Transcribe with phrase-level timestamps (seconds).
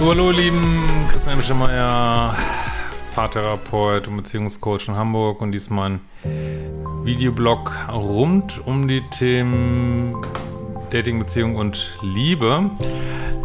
[0.00, 2.34] So, hallo, lieben Christian Schemmer,
[3.14, 6.00] Paartherapeut und Beziehungscoach in Hamburg und diesmal ein
[7.04, 10.16] Videoblog rund um die Themen
[10.88, 12.70] Dating, Beziehung und Liebe.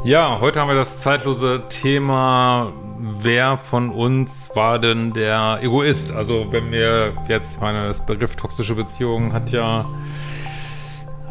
[0.05, 6.13] Ja, heute haben wir das zeitlose Thema, wer von uns war denn der Egoist?
[6.13, 9.83] Also wenn wir jetzt, meine, das Begriff toxische Beziehung hat ja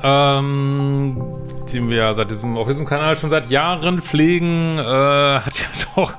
[0.03, 1.23] ähm,
[1.73, 6.15] den wir seit diesem, auf diesem Kanal schon seit Jahren pflegen, äh, hat ja doch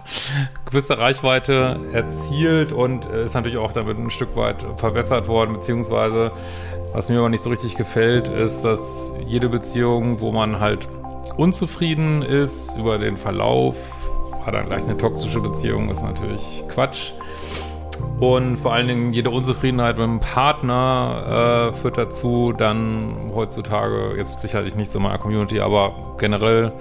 [0.70, 6.32] gewisse Reichweite erzielt und ist natürlich auch damit ein Stück weit verwässert worden, beziehungsweise
[6.94, 10.88] was mir aber nicht so richtig gefällt, ist, dass jede Beziehung, wo man halt
[11.36, 13.76] unzufrieden ist über den Verlauf,
[14.46, 17.12] war dann gleich eine toxische Beziehung, ist natürlich Quatsch.
[18.20, 24.42] Und vor allen Dingen jede Unzufriedenheit mit dem Partner äh, führt dazu, dann heutzutage, jetzt
[24.42, 26.72] sicherlich nicht so in meiner Community, aber generell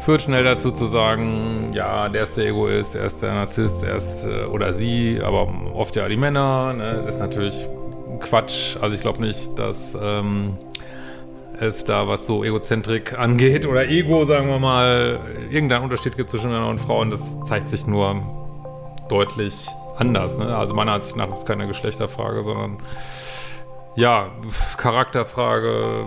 [0.00, 3.96] führt schnell dazu zu sagen, ja, der ist der Egoist, der ist der Narzisst, der
[3.96, 7.68] ist äh, oder sie, aber oft ja die Männer, ne, das ist natürlich
[8.20, 8.76] Quatsch.
[8.80, 10.56] Also ich glaube nicht, dass ähm,
[11.60, 16.50] es da, was so Egozentrik angeht oder Ego, sagen wir mal, irgendeinen Unterschied gibt zwischen
[16.50, 17.10] Männern und Frauen.
[17.10, 18.22] Das zeigt sich nur
[19.08, 20.38] deutlich anders.
[20.38, 20.56] Ne?
[20.56, 22.78] Also meiner Ansicht nach ist es keine Geschlechterfrage, sondern
[23.94, 24.30] ja,
[24.78, 26.06] Charakterfrage,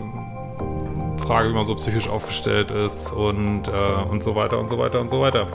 [1.17, 4.99] Frage, wie man so psychisch aufgestellt ist und, äh, und so weiter und so weiter
[4.99, 5.47] und so weiter.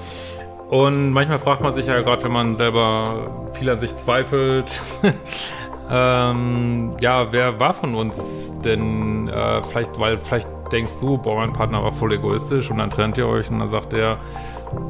[0.69, 4.81] Und manchmal fragt man sich ja gerade, wenn man selber viel an sich zweifelt,
[5.91, 11.53] ähm, ja, wer war von uns denn äh, vielleicht, weil vielleicht denkst du, boah, mein
[11.53, 14.19] Partner war voll egoistisch und dann trennt ihr euch und dann sagt er,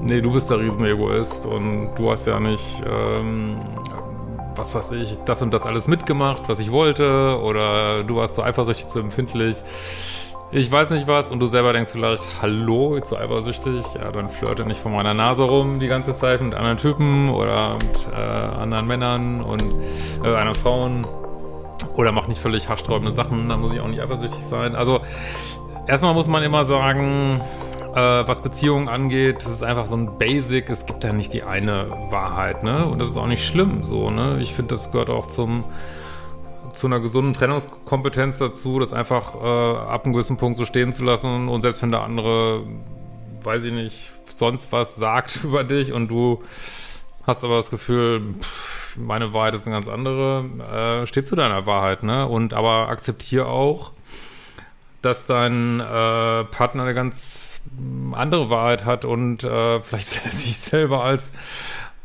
[0.03, 3.57] nee, du bist der Riesenegoist und du hast ja nicht, ähm,
[4.57, 8.43] was weiß ich, das und das alles mitgemacht, was ich wollte oder du warst so
[8.43, 9.57] eifersüchtig, zu empfindlich.
[10.53, 14.67] Ich weiß nicht was und du selber denkst vielleicht, hallo, zu eifersüchtig, ja, dann flirte
[14.67, 18.87] nicht von meiner Nase rum die ganze Zeit mit anderen Typen oder mit äh, anderen
[18.87, 19.63] Männern und
[20.25, 21.07] äh, anderen Frauen
[21.95, 24.75] oder mach nicht völlig haarsträubende Sachen, dann muss ich auch nicht eifersüchtig sein.
[24.75, 25.01] Also
[25.91, 27.41] erstmal muss man immer sagen,
[27.95, 30.71] äh, was Beziehungen angeht, das ist einfach so ein Basic.
[30.71, 32.87] Es gibt ja nicht die eine Wahrheit, ne?
[32.87, 34.39] Und das ist auch nicht schlimm, so, ne?
[34.41, 35.65] Ich finde, das gehört auch zum
[36.73, 41.03] zu einer gesunden Trennungskompetenz dazu, das einfach äh, ab einem gewissen Punkt so stehen zu
[41.03, 42.63] lassen und selbst wenn der andere,
[43.43, 46.45] weiß ich nicht, sonst was sagt über dich und du
[47.27, 51.67] hast aber das Gefühl, pff, meine Wahrheit ist eine ganz andere, äh, steht zu deiner
[51.67, 52.29] Wahrheit, ne?
[52.29, 53.91] Und aber akzeptier auch,
[55.03, 57.61] dass dein äh, Partner eine ganz
[58.13, 61.31] andere Wahrheit hat und äh, vielleicht sich selber als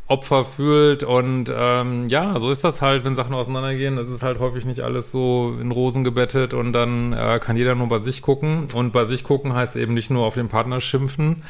[0.08, 3.98] Opfer fühlt und ähm, ja, so ist das halt, wenn Sachen auseinandergehen.
[3.98, 7.74] Es ist halt häufig nicht alles so in Rosen gebettet und dann äh, kann jeder
[7.74, 8.68] nur bei sich gucken.
[8.72, 11.42] Und bei sich gucken heißt eben nicht nur auf den Partner schimpfen,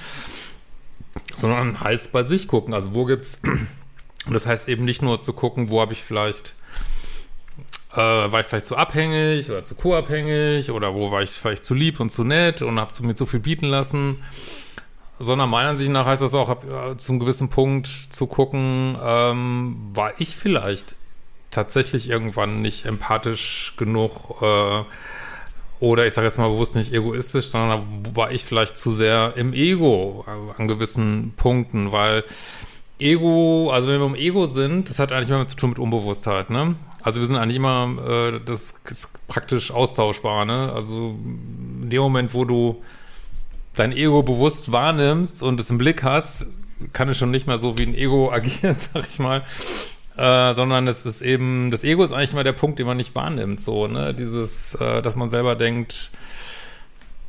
[1.34, 2.72] sondern heißt bei sich gucken.
[2.72, 6.54] Also wo gibt's und das heißt eben nicht nur zu gucken, wo habe ich vielleicht
[7.96, 11.74] äh, war ich vielleicht zu abhängig oder zu co-abhängig oder wo war ich vielleicht zu
[11.74, 14.22] lieb und zu nett und habe mir zu viel bieten lassen.
[15.18, 19.76] Sondern meiner Ansicht nach heißt das auch, ab, äh, zum gewissen Punkt zu gucken, ähm,
[19.94, 20.94] war ich vielleicht
[21.50, 24.84] tatsächlich irgendwann nicht empathisch genug äh,
[25.80, 29.54] oder ich sage jetzt mal bewusst nicht egoistisch, sondern war ich vielleicht zu sehr im
[29.54, 30.26] Ego
[30.58, 32.24] an gewissen Punkten, weil
[32.98, 36.48] Ego, also wenn wir im Ego sind, das hat eigentlich immer zu tun mit Unbewusstheit,
[36.48, 36.76] ne?
[37.06, 40.72] Also wir sind eigentlich immer, äh, das ist praktisch austauschbar, ne?
[40.72, 41.14] Also
[41.80, 42.82] in dem Moment, wo du
[43.76, 46.48] dein Ego bewusst wahrnimmst und es im Blick hast,
[46.92, 49.44] kann es schon nicht mehr so wie ein Ego agieren, sag ich mal.
[50.16, 53.14] Äh, sondern es ist eben, das Ego ist eigentlich immer der Punkt, den man nicht
[53.14, 54.12] wahrnimmt, so, ne?
[54.12, 56.10] Dieses, äh, dass man selber denkt,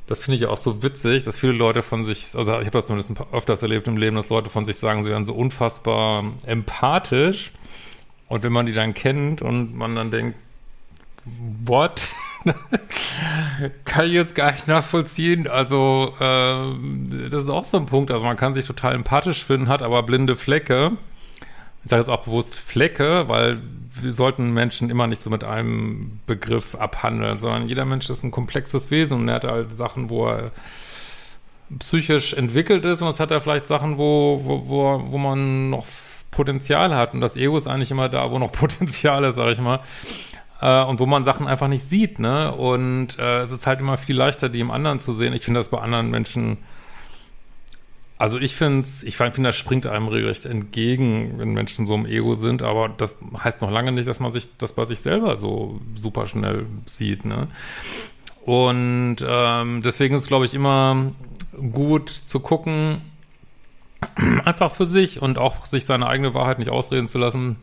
[0.08, 2.88] das finde ich auch so witzig, dass viele Leute von sich, also ich habe das
[2.88, 7.52] zumindest öfters erlebt im Leben, dass Leute von sich sagen, sie wären so unfassbar empathisch
[8.30, 10.38] und wenn man die dann kennt und man dann denkt,
[11.66, 12.12] what?
[13.86, 15.48] kann ich jetzt gar nicht nachvollziehen.
[15.48, 18.12] Also, äh, das ist auch so ein Punkt.
[18.12, 20.94] Also, man kann sich total empathisch finden, hat aber blinde Flecke.
[21.84, 23.62] Ich sage jetzt auch bewusst Flecke, weil
[24.02, 28.32] wir sollten Menschen immer nicht so mit einem Begriff abhandeln, sondern jeder Mensch ist ein
[28.32, 30.52] komplexes Wesen und er hat halt Sachen, wo er
[31.80, 35.86] psychisch entwickelt ist und es hat er vielleicht Sachen, wo, wo, wo, wo man noch
[36.32, 37.14] Potenzial hat.
[37.14, 39.80] Und das Ego ist eigentlich immer da, wo noch Potenzial ist, sag ich mal.
[40.62, 42.54] Äh, und wo man Sachen einfach nicht sieht, ne?
[42.54, 45.34] Und äh, es ist halt immer viel leichter, die im anderen zu sehen.
[45.34, 46.58] Ich finde das bei anderen Menschen,
[48.18, 52.08] also ich finde es, ich finde, das springt einem regelrecht entgegen, wenn Menschen so im
[52.08, 55.36] Ego sind, aber das heißt noch lange nicht, dass man sich das bei sich selber
[55.36, 57.48] so super schnell sieht, ne?
[58.44, 61.12] Und ähm, deswegen ist es, glaube ich, immer
[61.74, 63.02] gut zu gucken,
[64.46, 67.58] einfach für sich und auch sich seine eigene Wahrheit nicht ausreden zu lassen,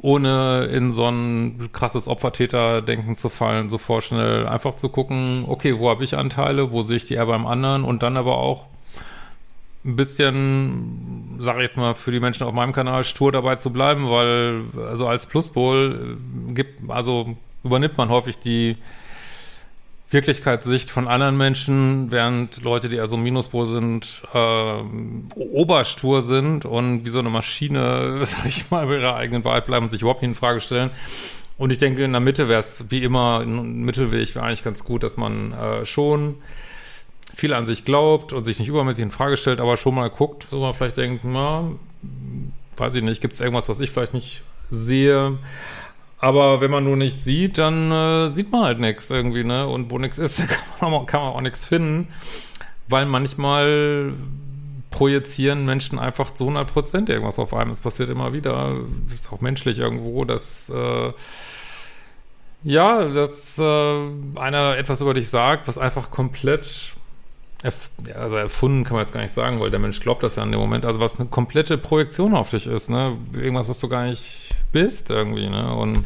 [0.00, 5.90] ohne in so ein krasses Opfertäter-Denken zu fallen, so vorschnell einfach zu gucken, okay, wo
[5.90, 8.66] habe ich Anteile, wo sehe ich die eher beim anderen und dann aber auch
[9.84, 13.70] ein bisschen, sage ich jetzt mal, für die Menschen auf meinem Kanal stur dabei zu
[13.70, 16.18] bleiben, weil also als Pluspol
[16.50, 18.76] äh, gibt, also übernimmt man häufig die
[20.10, 24.82] Wirklichkeitssicht von anderen Menschen, während Leute, die eher so Minuspol sind, äh,
[25.34, 29.84] oberstur sind und wie so eine Maschine, sag ich mal, bei ihrer eigenen Wahrheit bleiben
[29.84, 30.90] und sich überhaupt nicht in Frage stellen.
[31.58, 34.84] Und ich denke, in der Mitte wäre es wie immer, ein Mittelweg wäre eigentlich ganz
[34.84, 36.36] gut, dass man äh, schon
[37.34, 40.46] viel an sich glaubt und sich nicht übermäßig in Frage stellt, aber schon mal guckt,
[40.50, 41.70] wo man vielleicht denkt, na,
[42.76, 45.38] weiß ich nicht, gibt es irgendwas, was ich vielleicht nicht sehe?
[46.20, 49.68] Aber wenn man nur nichts sieht, dann äh, sieht man halt nichts irgendwie, ne?
[49.68, 50.46] Und wo nichts ist,
[50.78, 52.08] kann man, kann man auch nichts finden,
[52.88, 54.12] weil manchmal
[54.90, 57.70] projizieren Menschen einfach zu 100 Prozent irgendwas auf einem.
[57.70, 58.76] Es passiert immer wieder.
[59.12, 61.12] Ist auch menschlich irgendwo, dass äh,
[62.64, 66.94] ja, dass äh, einer etwas über dich sagt, was einfach komplett
[67.62, 70.42] erf also erfunden kann man jetzt gar nicht sagen, weil der Mensch glaubt das ja
[70.42, 70.84] in dem Moment.
[70.84, 73.16] Also was eine komplette Projektion auf dich ist, ne?
[73.32, 75.74] Irgendwas, was du gar nicht bist irgendwie, ne?
[75.74, 76.04] Und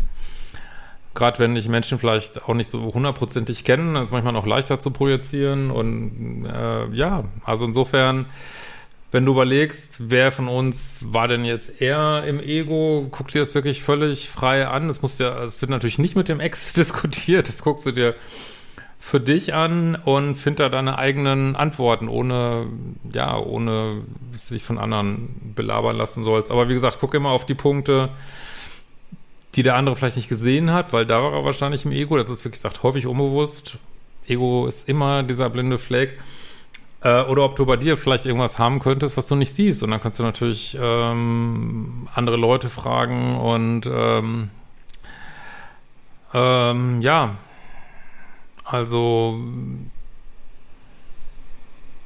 [1.14, 4.81] gerade wenn dich Menschen vielleicht auch nicht so hundertprozentig kennen, ist es manchmal noch leichter
[4.81, 5.70] zu projizieren.
[5.70, 8.26] Und äh, ja, also insofern,
[9.11, 13.55] wenn du überlegst, wer von uns war denn jetzt eher im Ego, guck dir das
[13.55, 14.88] wirklich völlig frei an.
[14.88, 18.15] Es muss ja, es wird natürlich nicht mit dem Ex diskutiert, das guckst du dir
[19.05, 22.69] für dich an und find da deine eigenen Antworten, ohne,
[23.12, 26.53] ja, ohne sich von anderen belabern lassen sollst.
[26.53, 28.11] Aber wie gesagt, guck immer auf die Punkte,
[29.54, 32.16] die der andere vielleicht nicht gesehen hat, weil da war er wahrscheinlich im Ego.
[32.16, 33.78] Das ist wirklich gesagt, häufig unbewusst.
[34.26, 36.19] Ego ist immer dieser blinde Fleck.
[37.02, 39.82] Äh, oder ob du bei dir vielleicht irgendwas haben könntest, was du nicht siehst.
[39.82, 44.50] Und dann kannst du natürlich ähm, andere Leute fragen und ähm,
[46.32, 47.37] ähm, ja,
[48.64, 49.38] also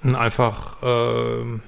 [0.03, 1.61] einfach äh,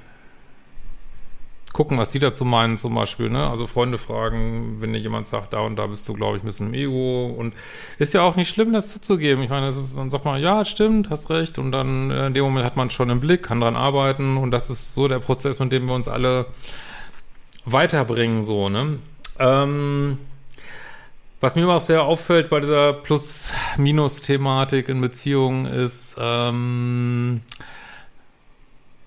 [1.78, 3.30] gucken, was die dazu meinen zum Beispiel.
[3.30, 3.48] Ne?
[3.48, 6.46] Also Freunde fragen, wenn dir jemand sagt, da und da bist du, glaube ich, ein
[6.46, 7.26] bisschen im Ego.
[7.26, 7.54] Und
[7.98, 9.44] ist ja auch nicht schlimm, das zuzugeben.
[9.44, 11.56] Ich meine, das ist, dann sagt man, ja, stimmt, hast recht.
[11.56, 14.38] Und dann äh, in dem Moment hat man schon einen Blick, kann dran arbeiten.
[14.38, 16.46] Und das ist so der Prozess, mit dem wir uns alle
[17.64, 18.98] weiterbringen, so, ne?
[19.38, 20.18] Ähm,
[21.40, 27.42] was mir auch sehr auffällt bei dieser Plus-Minus-Thematik in Beziehungen ist, ähm,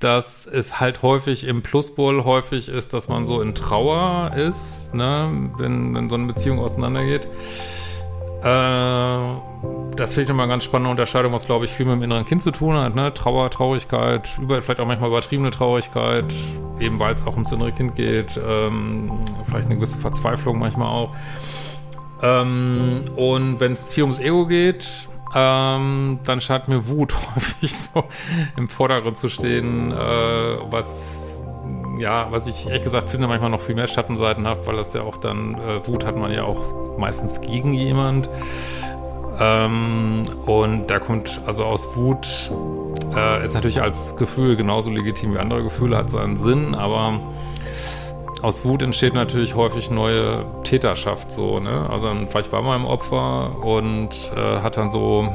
[0.02, 5.30] dass es halt häufig im Pluspol häufig ist, dass man so in Trauer ist, ne,
[5.58, 7.28] wenn, wenn so eine Beziehung auseinandergeht.
[8.44, 8.48] Äh,
[9.96, 12.26] das finde ich immer eine ganz spannende Unterscheidung, was glaube ich viel mit dem inneren
[12.26, 13.14] Kind zu tun hat, ne?
[13.14, 16.26] Trauer, Traurigkeit, über, vielleicht auch manchmal übertriebene Traurigkeit,
[16.80, 19.12] eben weil es auch ums innere Kind geht, ähm,
[19.46, 21.16] vielleicht eine gewisse Verzweiflung manchmal auch.
[22.24, 28.04] Ähm, und wenn es viel ums Ego geht, ähm, dann scheint mir Wut häufig so
[28.58, 29.96] im Vordergrund zu stehen, äh,
[30.70, 31.38] was
[31.98, 35.04] ja, was ich ehrlich gesagt finde, manchmal noch viel mehr Schattenseiten hat, weil das ja
[35.04, 38.28] auch dann, äh, Wut hat man ja auch meistens gegen jemand.
[39.40, 42.52] Ähm, und da kommt also aus Wut,
[43.16, 47.20] äh, ist natürlich als Gefühl genauso legitim wie andere Gefühle, hat seinen Sinn, aber
[48.42, 51.90] aus Wut entsteht natürlich häufig neue Täterschaft, so, ne?
[51.90, 55.32] Also vielleicht war man im Opfer und äh, hat dann so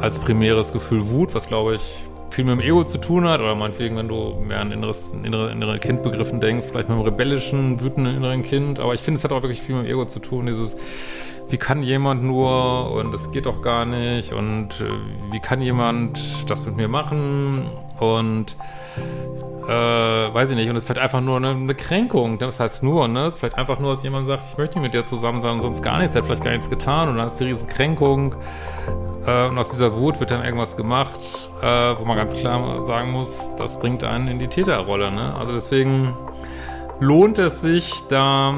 [0.00, 3.54] als primäres Gefühl Wut, was glaube ich viel mit dem Ego zu tun hat, oder
[3.54, 8.16] meinetwegen, wenn du mehr an inneres, innere, innere Kindbegriffen denkst, vielleicht mit einem rebellischen, wütenden
[8.16, 10.46] inneren Kind, aber ich finde, es hat auch wirklich viel mit dem Ego zu tun,
[10.46, 10.76] dieses,
[11.50, 14.90] wie kann jemand nur und das geht doch gar nicht und äh,
[15.30, 16.18] wie kann jemand
[16.48, 17.66] das mit mir machen
[18.00, 18.56] und
[19.68, 23.06] äh, weiß ich nicht, und es vielleicht einfach nur eine, eine Kränkung, das heißt nur,
[23.08, 25.54] ne, es vielleicht einfach nur, dass jemand sagt, ich möchte nicht mit dir zusammen sein
[25.54, 28.34] und sonst gar nichts, hat vielleicht gar nichts getan und dann ist die riesen Kränkung
[29.26, 33.12] äh, und aus dieser Wut wird dann irgendwas gemacht, äh, wo man ganz klar sagen
[33.12, 36.16] muss, das bringt einen in die Täterrolle, ne, also deswegen
[36.98, 38.54] lohnt es sich, da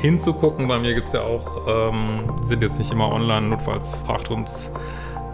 [0.00, 4.30] hinzugucken, bei mir gibt es ja auch, ähm, sind jetzt nicht immer online, notfalls fragt
[4.30, 4.70] uns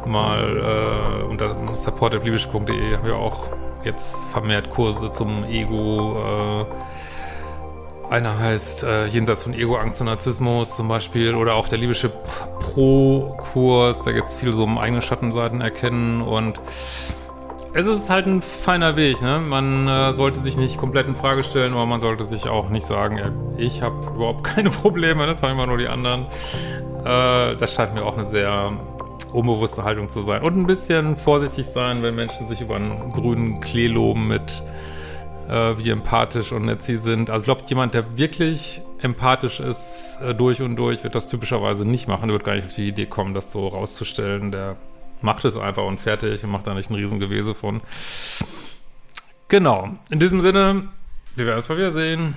[0.06, 3.48] mal äh, unter support.liebische.de haben wir auch
[3.84, 6.16] jetzt vermehrt Kurse zum Ego.
[6.18, 11.78] Äh, einer heißt äh, Jenseits von Ego, Angst und Narzissmus zum Beispiel oder auch der
[11.78, 12.10] Liebische
[12.60, 14.02] Pro-Kurs.
[14.02, 16.60] Da geht es viel so um eigene Schattenseiten erkennen und
[17.76, 19.20] es ist halt ein feiner Weg.
[19.20, 19.40] Ne?
[19.40, 22.86] Man äh, sollte sich nicht komplett in Frage stellen, aber man sollte sich auch nicht
[22.86, 23.18] sagen,
[23.58, 26.26] ich habe überhaupt keine Probleme, das haben immer nur die anderen.
[27.04, 28.72] Äh, das scheint mir auch eine sehr
[29.32, 30.42] unbewusste Haltung zu sein.
[30.42, 34.62] Und ein bisschen vorsichtig sein, wenn Menschen sich über einen grünen Klee loben mit
[35.48, 37.30] äh, wie empathisch und nett sie sind.
[37.30, 41.84] Also ich glaube, jemand, der wirklich empathisch ist, äh, durch und durch, wird das typischerweise
[41.84, 42.28] nicht machen.
[42.28, 44.50] Der wird gar nicht auf die Idee kommen, das so rauszustellen.
[44.50, 44.76] Der
[45.20, 47.80] macht es einfach und fertig und macht da nicht ein Riesengewese von.
[49.48, 49.90] Genau.
[50.10, 50.88] In diesem Sinne,
[51.36, 52.34] wir werden es mal wieder sehen.